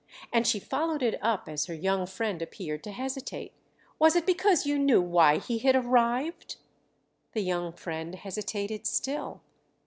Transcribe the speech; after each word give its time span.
And 0.33 0.47
she 0.47 0.57
followed 0.59 1.03
it 1.03 1.19
up 1.21 1.47
as 1.47 1.67
her 1.67 1.75
young 1.75 2.07
friend 2.07 2.41
appeared 2.41 2.83
to 2.85 2.91
hesitate. 2.91 3.53
"Was 3.99 4.15
it 4.15 4.25
because 4.25 4.65
you 4.65 4.79
knew 4.79 4.99
why 4.99 5.37
he 5.37 5.59
had 5.59 5.75
arrived?" 5.75 6.55
The 7.33 7.41
young 7.41 7.71
friend 7.73 8.15
hesitated 8.15 8.87
still. 8.87 9.41